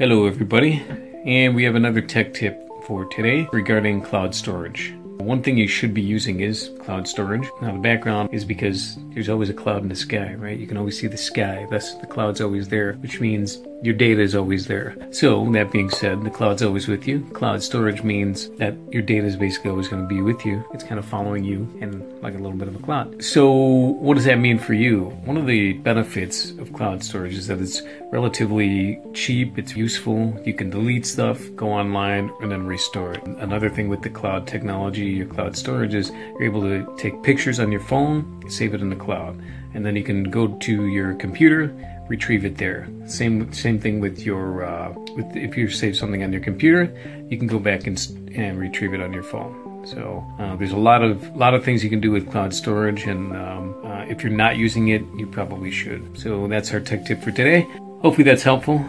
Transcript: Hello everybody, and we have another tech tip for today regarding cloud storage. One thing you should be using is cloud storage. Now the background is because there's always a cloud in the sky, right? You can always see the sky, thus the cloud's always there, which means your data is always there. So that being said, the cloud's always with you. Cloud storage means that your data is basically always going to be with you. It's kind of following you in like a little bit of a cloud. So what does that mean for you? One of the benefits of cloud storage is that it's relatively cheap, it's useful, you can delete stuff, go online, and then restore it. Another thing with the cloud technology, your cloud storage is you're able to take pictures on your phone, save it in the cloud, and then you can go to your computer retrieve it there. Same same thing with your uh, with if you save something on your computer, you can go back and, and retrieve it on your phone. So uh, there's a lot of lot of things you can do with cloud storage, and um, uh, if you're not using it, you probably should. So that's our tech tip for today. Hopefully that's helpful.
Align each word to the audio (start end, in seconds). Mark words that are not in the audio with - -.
Hello 0.00 0.24
everybody, 0.24 0.82
and 1.26 1.54
we 1.54 1.64
have 1.64 1.74
another 1.74 2.00
tech 2.00 2.32
tip 2.32 2.66
for 2.86 3.04
today 3.04 3.46
regarding 3.52 4.00
cloud 4.00 4.34
storage. 4.34 4.94
One 5.20 5.42
thing 5.42 5.58
you 5.58 5.68
should 5.68 5.92
be 5.92 6.00
using 6.00 6.40
is 6.40 6.70
cloud 6.80 7.06
storage. 7.06 7.46
Now 7.60 7.72
the 7.72 7.78
background 7.78 8.30
is 8.32 8.44
because 8.44 8.96
there's 9.12 9.28
always 9.28 9.50
a 9.50 9.54
cloud 9.54 9.82
in 9.82 9.88
the 9.88 9.94
sky, 9.94 10.34
right? 10.34 10.58
You 10.58 10.66
can 10.66 10.76
always 10.76 10.98
see 10.98 11.06
the 11.06 11.16
sky, 11.16 11.66
thus 11.70 11.94
the 11.94 12.06
cloud's 12.06 12.40
always 12.40 12.68
there, 12.68 12.94
which 12.94 13.20
means 13.20 13.58
your 13.82 13.94
data 13.94 14.20
is 14.20 14.34
always 14.34 14.66
there. 14.66 14.96
So 15.10 15.50
that 15.52 15.72
being 15.72 15.88
said, 15.90 16.22
the 16.22 16.30
cloud's 16.30 16.62
always 16.62 16.88
with 16.88 17.06
you. 17.06 17.20
Cloud 17.32 17.62
storage 17.62 18.02
means 18.02 18.48
that 18.56 18.74
your 18.90 19.02
data 19.02 19.26
is 19.26 19.36
basically 19.36 19.70
always 19.70 19.88
going 19.88 20.02
to 20.02 20.08
be 20.08 20.20
with 20.20 20.44
you. 20.44 20.64
It's 20.72 20.84
kind 20.84 20.98
of 20.98 21.04
following 21.04 21.44
you 21.44 21.68
in 21.80 22.20
like 22.20 22.34
a 22.34 22.38
little 22.38 22.58
bit 22.58 22.68
of 22.68 22.76
a 22.76 22.78
cloud. 22.78 23.22
So 23.22 23.50
what 23.52 24.14
does 24.14 24.26
that 24.26 24.38
mean 24.38 24.58
for 24.58 24.74
you? 24.74 25.04
One 25.24 25.36
of 25.36 25.46
the 25.46 25.74
benefits 25.74 26.50
of 26.50 26.72
cloud 26.72 27.02
storage 27.02 27.34
is 27.34 27.46
that 27.46 27.60
it's 27.60 27.82
relatively 28.12 29.00
cheap, 29.14 29.58
it's 29.58 29.74
useful, 29.74 30.38
you 30.44 30.52
can 30.52 30.68
delete 30.68 31.06
stuff, 31.06 31.40
go 31.56 31.70
online, 31.70 32.30
and 32.40 32.50
then 32.50 32.66
restore 32.66 33.14
it. 33.14 33.22
Another 33.24 33.70
thing 33.70 33.88
with 33.88 34.02
the 34.02 34.10
cloud 34.10 34.46
technology, 34.46 35.09
your 35.10 35.26
cloud 35.26 35.56
storage 35.56 35.94
is 35.94 36.10
you're 36.10 36.44
able 36.44 36.62
to 36.62 36.86
take 36.96 37.22
pictures 37.22 37.60
on 37.60 37.70
your 37.70 37.80
phone, 37.80 38.42
save 38.48 38.74
it 38.74 38.80
in 38.80 38.90
the 38.90 38.96
cloud, 38.96 39.40
and 39.74 39.84
then 39.84 39.96
you 39.96 40.02
can 40.02 40.24
go 40.24 40.48
to 40.48 40.86
your 40.86 41.14
computer 41.14 41.74
retrieve 42.10 42.44
it 42.44 42.58
there. 42.58 42.88
Same 43.06 43.52
same 43.52 43.78
thing 43.78 44.00
with 44.00 44.26
your 44.26 44.64
uh, 44.64 44.92
with 45.16 45.34
if 45.36 45.56
you 45.56 45.70
save 45.70 45.96
something 45.96 46.22
on 46.22 46.32
your 46.32 46.42
computer, 46.42 46.92
you 47.30 47.38
can 47.38 47.46
go 47.46 47.58
back 47.58 47.86
and, 47.86 47.96
and 48.34 48.58
retrieve 48.58 48.92
it 48.92 49.00
on 49.00 49.12
your 49.12 49.22
phone. 49.22 49.86
So 49.86 50.26
uh, 50.38 50.56
there's 50.56 50.72
a 50.72 50.84
lot 50.90 51.02
of 51.02 51.34
lot 51.36 51.54
of 51.54 51.64
things 51.64 51.82
you 51.82 51.88
can 51.88 52.00
do 52.00 52.10
with 52.10 52.30
cloud 52.30 52.52
storage, 52.52 53.04
and 53.04 53.34
um, 53.34 53.74
uh, 53.84 54.04
if 54.12 54.22
you're 54.22 54.32
not 54.32 54.56
using 54.56 54.88
it, 54.88 55.02
you 55.16 55.26
probably 55.26 55.70
should. 55.70 56.18
So 56.18 56.48
that's 56.48 56.74
our 56.74 56.80
tech 56.80 57.06
tip 57.06 57.22
for 57.22 57.30
today. 57.30 57.60
Hopefully 58.02 58.24
that's 58.24 58.42
helpful. 58.42 58.84